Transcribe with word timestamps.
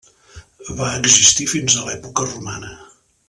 Va 0.79 0.87
existir 1.01 1.47
fins 1.53 1.77
a 1.81 1.85
l'època 1.91 2.27
romana. 2.31 2.73